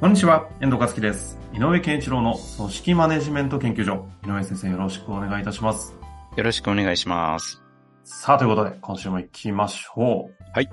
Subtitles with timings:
[0.00, 1.38] こんにちは、遠藤和樹です。
[1.52, 4.08] 井上健一郎の組織マネジメント研究所。
[4.26, 5.94] 井上先生よろしくお願いいたします。
[6.36, 7.62] よろしくお願いします。
[8.02, 10.42] さあ、ということで、今週も行きましょう。
[10.54, 10.70] はい。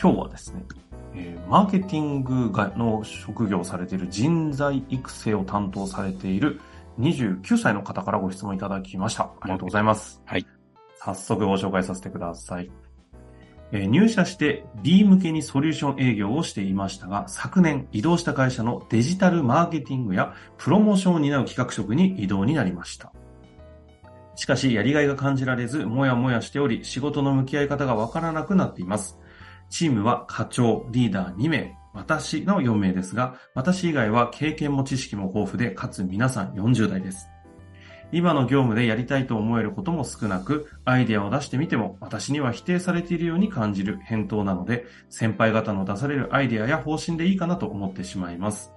[0.00, 0.64] 今日はですね、
[1.14, 6.58] えーマーケティングがの職業をされている人材育成を担当されている
[6.98, 9.24] 29歳の方からご質問いただきました。
[9.42, 10.22] ありがとうございます。
[10.24, 10.46] はい。
[10.96, 12.70] 早速ご紹介させてください。
[13.72, 23.12] え入社して B 向けにソリューション営業をしていましたが、昨年移動した会社のデジタルマーケティングやプロモーションを担う企画職に移動になりました。
[24.34, 29.18] しかし、やりがいが感じられず、もやもやしており、仕事の向き合い方がわからなくなっています。
[29.70, 37.31] チームは課長、リーダー2名、私の4名ですが、私以外は経験も知識も豊富で、かつ皆さん40代です。
[38.12, 48.70] 今の業務でやりたいと思えることも少なく、アイデアを出してみても私には否定されているように感じる返答なので、先輩方の出されるアイデアや方針でいいかなと思ってしまいます。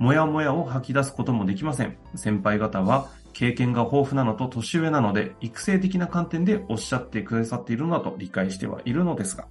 [0.00, 1.96] もやもやを吐き出すこともできません。
[2.14, 9.46] 先輩方は経験が豊富なのと年上なので、育成的な観点でおっしゃってくださっているのだと理解してはいるのですが、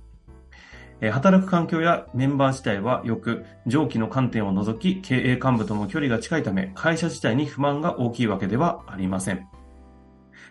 [1.02, 9.48] 働く環境やメンバー自体はよく上記の観点を除き経営幹部とも距離が近いため会社自体に不満が大きいわけではありません。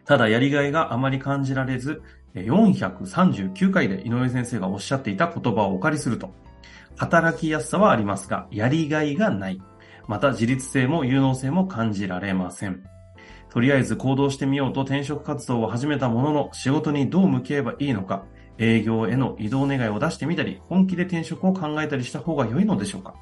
[0.05, 2.01] ただやりがいがあまり感じられず、
[2.35, 6.33] 439回で井上先生がおっしゃっていた言葉をお借りすると、
[6.97, 9.61] 働きやすさはありますが、やりがいがない。
[10.07, 12.85] また自立性も有能性も感じられません。
[13.51, 18.25] とりあえず行動してみようと転職活動を始めたものの、仕事にどう向き合えばいいのか、
[18.59, 23.15] 営業への移動願いを出してみたり、本気で転職を考えたりした方が良いのでしょうか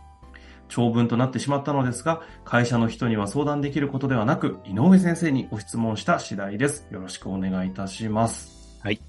[0.69, 6.87] 長文となってしまったのですが、会社の人には相談できることではなく、井上先生にご質問した次第です。
[6.91, 8.79] よろしくお願いいたします。
[8.83, 9.01] はい。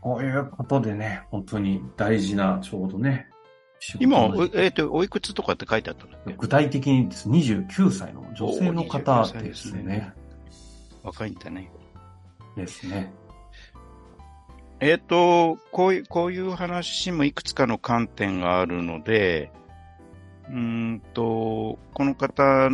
[0.00, 3.28] こういうことでね、本当に大事な、ちょうどね、
[4.00, 6.34] 今、えっ、と、おいくつとかって書いてあったんだっけ？
[6.36, 10.12] 具体的にです29歳の女性の方おー29歳でですすねね。
[11.02, 11.70] 若いんだね。
[12.56, 13.12] ですね。
[14.80, 19.50] えっ、と、こういう、こういう話もいくつかの観点があるので、
[20.48, 22.70] うーんと、この方、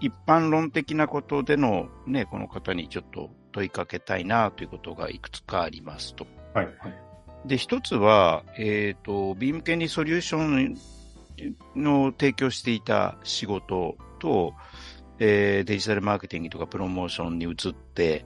[0.00, 6.26] 一般論的なことでのね、この方にちょっと問いかけたいなということがいくつかありますと。
[6.54, 6.66] はい。
[6.66, 6.76] はい。
[7.46, 10.76] で、一つは、えっ、と、ビーム系にソリューション
[11.74, 14.54] の提供していた仕事と、
[15.18, 18.24] えーデジタルマーケティングとかプロモーションに移って、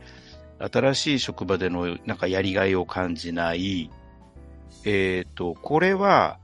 [0.59, 3.91] 新しい職場でのなんかやりがいを感じない、
[4.85, 6.39] えっ、と、これは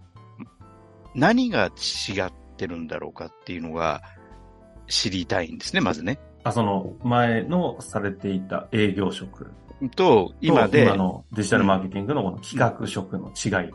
[1.15, 4.03] 何が違ってるんだろうかっていうのが
[4.88, 6.19] 知りたいんですね、まずね。
[6.43, 9.53] あ、その、前のされていた営業職
[9.94, 13.71] と、今で、今のデジタルマーケティングのこの企画職の違い。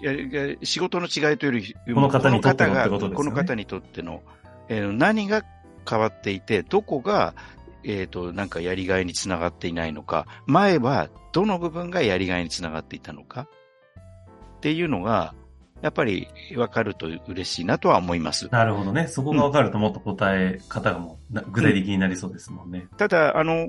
[0.00, 4.22] いやいや仕事の違いというより、この方にとってのこの方がってことですよねこの方にとっての、
[4.68, 5.42] えー何が
[5.88, 7.34] 変わっていて、どこが、
[7.84, 13.48] えっ、と、なんかやりがいにつながっていないのか、前はどの部分がやりがいにつながっていたのか、
[14.56, 15.34] っていうのが、
[15.80, 18.48] やっぱり分かると嬉しいなとは思います。
[18.50, 19.06] なるほどね。
[19.06, 22.88] そこが分かるともっと答え方がもうな具体的になりそうですもんね。
[22.96, 23.68] ただ、あの、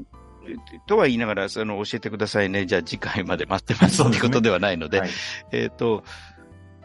[0.88, 2.66] とは言いながら、その、教えてくださいね。
[2.66, 5.10] じゃあ次回まで待ってますそうですねってことではないので、はい。
[5.52, 6.04] えっ、と、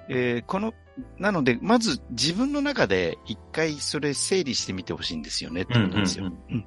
[0.09, 0.75] えーこの、
[1.19, 6.27] なので、まず自分の中で一回それ整理してみてほしいんですよねってことですよ。
[6.27, 6.67] うんうん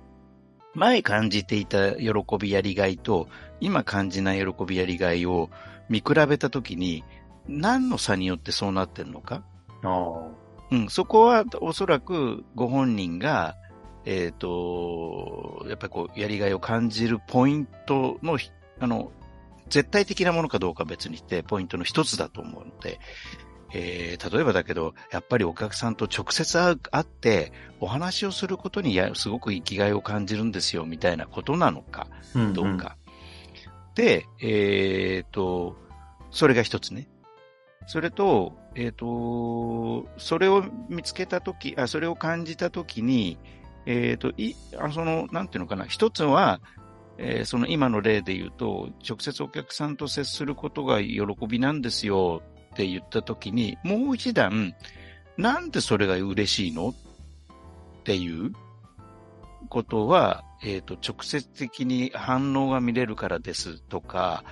[0.77, 3.27] 前感じていた喜びやりがいと、
[3.59, 5.49] 今感じない喜びやりがいを
[5.89, 7.03] 見比べたときに、
[7.47, 9.41] 何の差によってそうなってんのか？
[10.69, 13.55] うん、そこはおそらくご本人が、
[14.05, 19.11] えっ、と、やっぱりこう、やりがいを感じるポイントのひ、あの、
[19.69, 22.99] 絶対的なものかどうかは別にして、ポイントの一つだと思うので、
[23.73, 32.97] えー例えばだけど、やっぱりお客さんと直接会って、お話をすることにやすごく生きがいを感じるんですよ、みたいなことなのか、うんどうか。
[33.95, 35.75] で、えっ、と、
[36.31, 37.07] それが一つね。
[37.87, 43.37] それと、えっ、と、それを見つけたとき、あ、それを感じたときに、
[43.85, 46.59] えっ、と、い、あ、その、なんていうのかな、一つは、
[47.17, 52.43] えーその今の例で言うと、直接お客さんと接することが喜びなんですよ
[52.77, 54.75] って言った時に、もう一段、
[55.35, 56.89] なんでそれが嬉しいの？
[56.89, 56.93] っ
[58.03, 58.53] ていう
[59.67, 64.43] ことは、えっ、と、直接的に反応が見れるからですとか、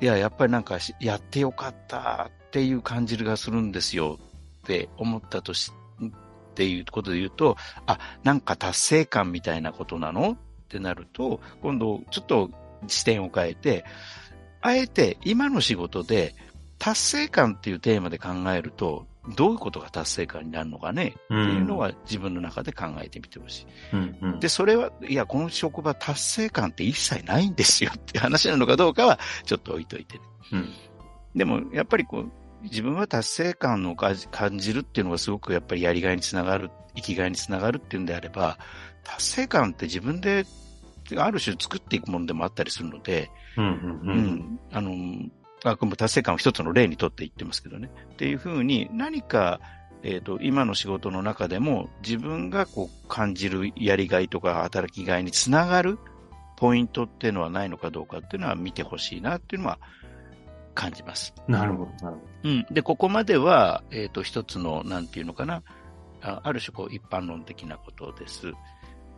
[0.00, 4.18] いや、やっぱりなんかやってよかったっていう感じがするんですよ
[4.62, 5.70] って思ったとし、
[6.02, 7.56] っていうことで言うと、
[7.86, 10.32] あ、なんか達成感みたいなことなの？
[10.32, 10.36] っ
[10.68, 12.50] てなると、今度ちょっと
[12.88, 13.84] 視点を変えて、
[14.60, 16.34] あえて今の仕事で
[16.80, 19.06] 達成感っていうテーマで考えると、
[19.36, 30.24] どういうことが達成感になるのかね、っていうのは自分の中で考えてみてほしい、うんうん、で、それは、いや、この職場達成感って一切ないんですよっていう話なのかどうかはちょっと置いといてね。
[30.52, 30.68] うん、
[31.36, 32.32] でも、やっぱりこう、
[32.62, 38.58] 自分は達成感を感じるっていうのがすごくやっぱりやりがいにつながる、生きがいにつながるっていうんであれば、
[39.04, 40.46] 達成感って自分で
[41.16, 44.92] ある種作っていくものでもあったりするので、うんうんうん、うん、あの、
[45.64, 47.90] あくま達成感を一つの例にとって言ってますけどね。
[48.12, 49.60] っていうふうに何か、
[50.02, 55.98] えっ、ー、と、今の仕事の中でも自分がこう感じるやりがいとか働きがいにつながる
[56.56, 59.78] ポイントっていうのはないのかどうかっていうのは見てほしいなっていうのは
[60.74, 61.34] 感じます。
[61.48, 62.50] なるほど、なるほど。
[62.50, 62.66] うん。
[62.70, 65.62] で、ここまでは、えっ、ー、と、一つの、なんていうのかな、
[66.22, 68.52] あある種こう一般論的なことです。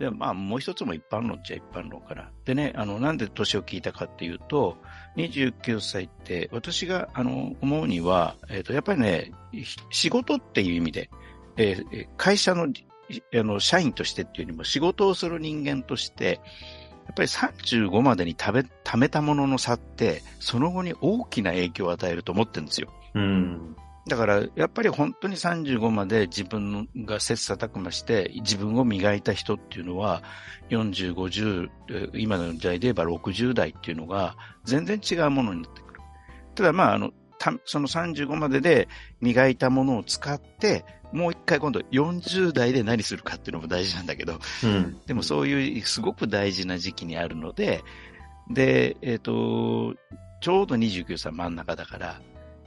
[0.02, 2.28] で、まあ、もう一つも一般論っちゃ一般論から。
[2.44, 4.76] でね、あの、なんで年を聞いたかっていうと、
[5.16, 9.31] 29歳って、私が、あの、思うには、えっ、ー、と、やっぱりね、
[9.90, 11.08] 仕事っていう意味で、
[11.56, 16.40] えー、会社の、あの、社員としてっていうよりも仕事をする人間として、
[17.06, 22.93] やっぱり35までに食べ、貯めたものの差って、その後に大きな影響を与えると思ってるんですよ。
[23.14, 23.76] うん。
[24.08, 30.22] だから、やっぱり本当に35まで自分が切磋琢磨して、自分を磨いた人っていうのは、
[30.70, 36.00] 40、50、今の時代で言えば60代っていうのが、全然違うものになってくる。
[36.56, 37.12] ただ、まあ、あの、
[37.64, 38.88] その35までで
[39.20, 47.82] 磨いたものを使って、もう一回今度40代で何するかっていうのも大事なんだけど、うん、でもそういうすごく大事な時期にあるので、
[48.50, 49.94] で、えっ、ー、と、
[50.40, 52.20] ちょうど29歳真ん中だから、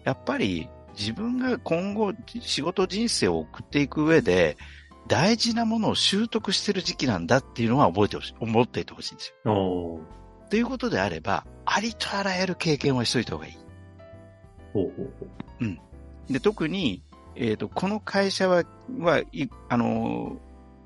[0.04, 4.58] やっぱり自分が今後仕事人生を送っていく上で、
[5.08, 10.00] 大事なものを習得してる時期なんだっていうのは覚えてほしい、思っていてほしいんですよ。
[10.50, 13.58] ということであれば、ありとあらゆる経験はしといた方がいい。
[14.74, 15.66] ほうほうほう。
[15.66, 15.80] うん。
[16.30, 17.04] で、特に、
[17.36, 18.64] えっ、ー、と、この会社は、
[19.00, 20.38] は、い、あの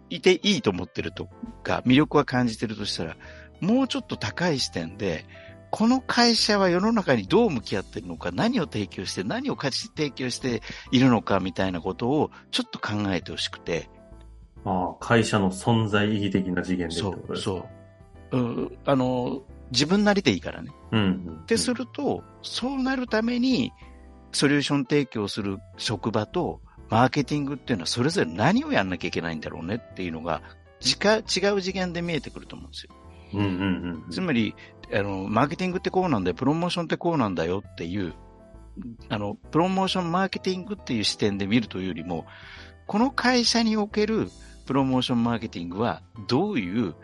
[0.10, 1.30] いていいと思ってると
[1.64, 3.16] か、魅力は感じてるとしたら、
[3.62, 5.26] もうちょっと高い視点で、
[5.72, 10.62] この会社は世の中にどう向き合ってるのか、何を提供して、何を価値提供して
[10.92, 13.90] いるのかみたいなことをちょっと考えてほしくて。
[14.66, 17.68] ああ、会社の存在意義的な次元でそう、そ
[18.32, 18.38] う。
[18.38, 20.72] うあの、自分なりでいいからね。
[20.92, 21.40] うん、うん。
[21.44, 23.72] ってすると、そうなるために、
[24.32, 30.42] ソリューション提供する職場と、マーケティングっていうのはそれぞれ何をやんなきゃいけないんだろうねっていうのが、
[30.82, 32.96] 違う次元で見えてくると思うんですよ。
[33.34, 34.56] うんうんうん、つまり、
[34.94, 38.14] あの、マーケティングってこうなんだよ、プロモーションってこうなんだよっていう、
[39.10, 42.26] あの、プロモーションマーケティングっていう視点で見るというよりも、
[42.88, 44.30] この会社における
[44.66, 46.96] プロモーションマーケティングはどういう、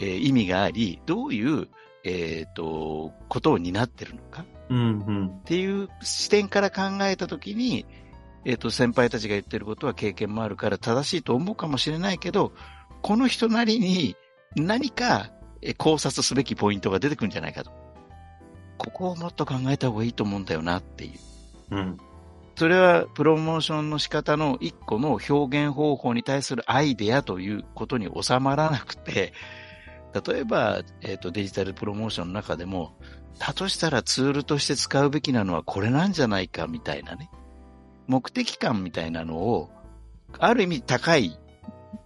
[0.00, 1.68] えー、意味があり、どういう、
[2.04, 7.86] えっ、ー、と、ことを担ってるのか、うんうん、っていう視点から考えたときに、
[8.44, 12.52] えっ、ー、と、先輩たちが言ってることは経験もあるから正しいと思うかもしれないけど、
[13.02, 14.16] この人なりに
[14.56, 15.30] 何か
[15.72, 17.70] 考察すべきポイントが出てくるんじゃないかと。
[18.76, 21.76] ここをもっと考えた方がいいと思うんだよなっていう。
[21.76, 21.98] うん。
[22.56, 29.32] それはプロモーションの仕方の一個の表現方法に対するアイデアということに収まらなくて、
[30.26, 32.94] 例えば、えっ、ー、と、デジタルプロモーションの中でも、
[33.40, 37.30] だとしたらツールとして使うべきなのはこれなんじゃないかみたいなね。
[38.06, 39.70] 目的感みたいなのを、
[40.38, 41.38] ある意味高い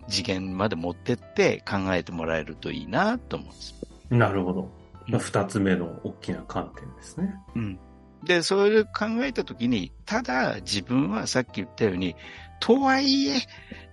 [0.09, 3.75] 次元まで持ってって考えてもらえるといいなと思うんです。
[4.11, 4.71] なるほど。
[5.19, 7.35] 二つ目の大きな観点ですね。
[7.55, 7.79] うん。
[8.25, 12.17] で、それを考えたときに、ただ自分はさっき言ったように、
[12.61, 13.41] とはいえ、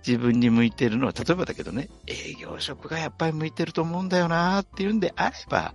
[0.06, 5.74] 自分に向いてるのは、例えばだけどね、営業職がやっぱり向いてると思うんだよなっていうんであれば、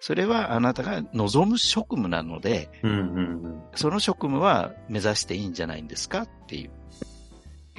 [0.00, 6.70] それはあなたが望む職務なので、うんうんうん、その職務は目指していいんじゃないんですかっていう。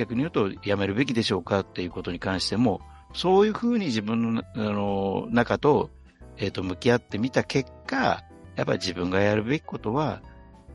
[0.01, 2.81] 逆に言うと、やめるべきでしょうかっていうことに関しても、
[3.13, 5.91] そういうふうに自分のあの中と、
[6.37, 8.23] えっ、ー、と、向き合ってみた結果、
[8.55, 10.23] やっぱり自分がやるべきことは、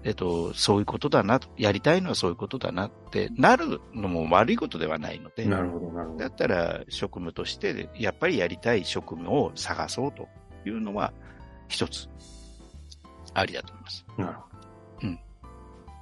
[0.04, 6.18] えっ、ー、と、そういうことだなと、やりたいのはそういうことだなってなるのも悪いことではないので、なるほど、なるほど。
[6.20, 10.28] だったら職務として、やっぱりやりたい職務を探そうと
[10.64, 11.12] いうのは、
[11.66, 12.08] 一つ、
[13.34, 14.06] ありだと思います。
[14.18, 14.40] なるほ
[15.02, 15.08] ど。
[15.08, 15.18] うん。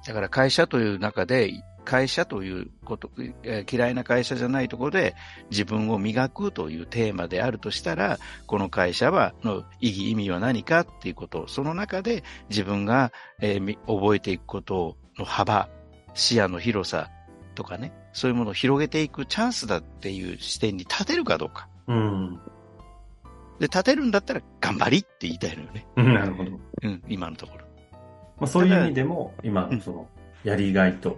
[0.05, 1.51] だから会社という中で、
[1.85, 3.09] 会社ということ、
[3.43, 5.15] えー嫌いな会社じゃないところで
[5.49, 15.69] 自分を磨くというテーマであるとしたら、この会社は、の意義、意味は何かっていうこと、その中で自分が、えーみ覚えていくことの幅、
[16.13, 17.09] 視野の広さ
[17.53, 21.67] とかね、そういうものを広げていくチャンスだっていう視点に立てるかどうか。
[21.87, 22.39] うん。
[23.59, 25.85] で、立てるんだったら頑張りって言いたいのよね。
[25.97, 26.51] うんなるほど。
[26.51, 27.65] まうん、今のところ。
[28.41, 30.07] あ、そういう意味でも、今うん、その、
[30.43, 31.17] やりがいと、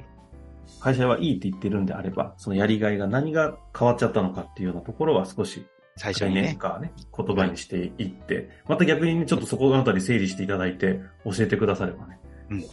[0.79, 5.65] 会社はいいって言ってるんであれば、そのやりがいが何が変わっちゃったのかっていうようなところは少し、
[5.97, 6.41] 来最初にね。
[6.43, 12.19] 年かね、言葉にしていって、また逆にね、ちょっとそこのあたり整理していただいて、教えてくださればね、
[12.49, 12.65] うん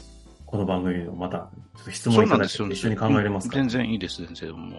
[0.46, 2.48] この番組のまた、ちょっと質そ問いただい。
[2.48, 4.52] て一緒に考えれますか、うん全然いいです、全然。
[4.52, 4.78] も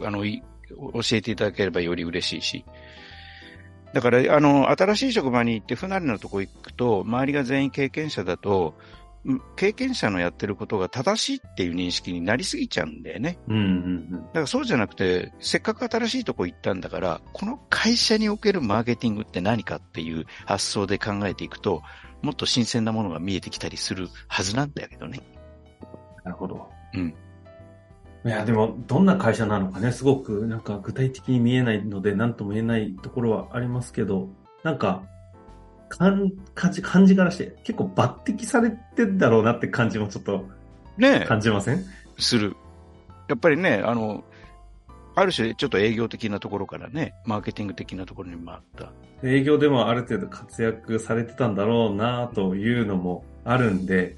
[0.00, 2.64] う、あの、い教えていただければより嬉しいし。
[3.94, 9.01] だから、あの、新しい職場に行って不慣れなとこ行くと、周りが全員経験者だと、うん
[9.56, 13.38] 経験者のやってることが正しいっていう認識になりすぎちゃうんだよね。
[13.48, 21.82] うんうんだからそうじゃなくて、せっかく新しいとこ行ったんだから、この会社におけるマーケティングって何かっていう発想で考えていくと、
[22.22, 25.20] もっと新鮮なものが見えてきたりするはずなんだけどね。
[26.24, 26.68] なるほど。
[26.94, 27.14] うん。
[28.24, 34.28] いや、でも、どんな会社なのかね、すごく、なんか具体的に見えないので、なんとも言えないところはありますけど、
[34.62, 35.02] なんか、
[35.98, 40.48] 感感じ、感じからして、結構抜擢されてんだろうなって感じもちょっと
[40.96, 41.26] ねえ。
[41.26, 41.84] 感じません？
[42.18, 42.56] する。
[43.28, 44.24] やっぱりね、あの、
[45.14, 48.92] ある種ちょっと営業的なところからね、マーケティング的なところに回った。
[49.22, 54.16] 営業でもある程度活躍されてたんだろうなというのもあるんで、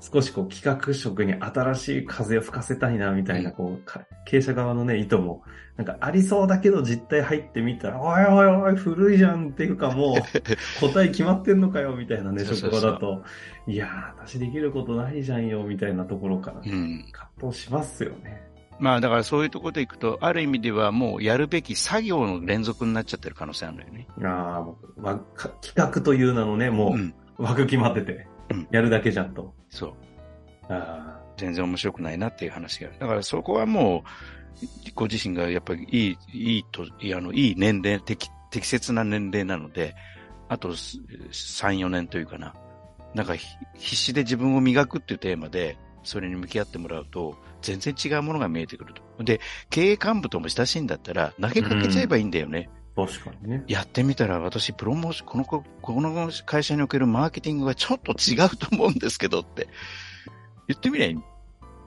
[0.00, 5.42] 少しこう企画職に新しい風を吹かせたいなみたいな、こう、か経営者側のね、意図も、
[5.76, 10.20] なんかありそうだけど実態入ってみたら、おいおいおい、古いじゃんっていうかもう、
[10.80, 13.22] 答え決まってんのかよみたいなね、職場だと、
[13.66, 17.04] いやー、私できることないじゃんよみたいなところから、うん。
[17.12, 18.48] 葛藤しますよね。
[18.80, 24.06] まあだからそういうところでいくと、ある意味ではもうやるべき作業の連続になっちゃってる可能性あるのよね。
[24.22, 24.64] あ
[25.04, 25.18] あ、
[25.60, 27.14] 企画という名のね、もうん。
[27.38, 28.24] う枠決まっててうん、
[28.70, 29.54] やるだけじゃんと。
[29.70, 29.94] そう。
[30.68, 32.98] あ全然面白くないなっていう話がある。
[32.98, 39.94] だからそこはもう、ご自身がやっぱりいい、いいと、いいあの、いい年齢、適、適切な年齢なので、
[40.48, 40.98] あとす
[41.30, 42.54] 3、4年というかな。
[43.14, 49.24] なんかひ必死で自分を磨くっていうテーマで、それに向き合ってもらうと、全然違うものが見えてくると。
[49.24, 49.40] で、
[49.70, 52.70] 経営幹部とも親しいんだったら、投げかけちゃえばいいんだよね。
[53.02, 53.64] あ、確かにね。
[53.68, 59.68] やってみたら私、プロモーション、この子、この会社におけるマーケティングがちょっと違うと思うんですけどって、
[60.66, 61.14] 言ってみりゃいい。
[61.14, 61.22] ま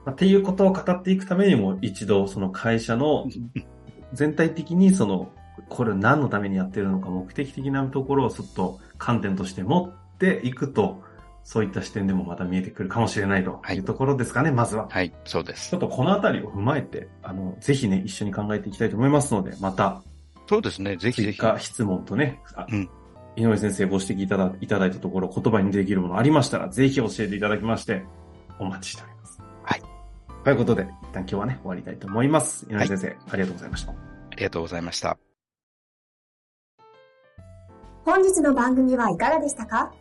[0.06, 3.26] あっていうことを語っていくためにも、一度その会社の
[4.12, 5.30] 全体的にその、
[5.68, 11.02] これを何のためにやってるのか、目的的なところをちょっと観点として持っていくと、
[11.44, 14.88] そういった視点でもまた見えてくるかもしれないとはいいうところですかね、まずは。
[14.90, 15.76] はい、そうですちょ。
[15.78, 20.02] っとこのあたりを踏まえて、あの、ぜひね、一緒に考えていきたいと思いますので、また、
[20.48, 21.38] そうですね、ぜひぜひ。
[21.38, 22.88] 追加質問とね、あうん
[23.34, 28.04] 井上先生ご指摘いただいただいたところ、言葉にできるものありましたら、ぜひ教えていただきまして、
[28.58, 29.42] お待ちしております。
[29.62, 29.82] はい。
[30.44, 32.66] ということで、一旦今日はね、終わりたいと思います。
[32.70, 33.92] 井上先生、ありがとうございました。
[33.92, 33.94] あ
[34.36, 35.16] りがとうございました。
[38.04, 39.92] 本日の番組はいかがでしたか？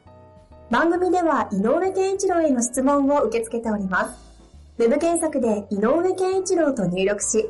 [0.70, 4.18] 番組では井上健一郎への質問を受け付けております。
[4.78, 7.50] ウェブ検索で井上健一郎と入力し、